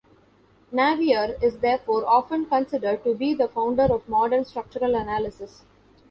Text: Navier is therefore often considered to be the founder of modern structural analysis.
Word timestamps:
Navier 0.73 1.37
is 1.43 1.59
therefore 1.59 2.07
often 2.07 2.47
considered 2.47 3.03
to 3.03 3.13
be 3.13 3.35
the 3.35 3.47
founder 3.47 3.83
of 3.83 4.09
modern 4.09 4.43
structural 4.45 4.95
analysis. 4.95 5.63